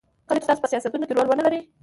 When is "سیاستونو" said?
0.71-1.07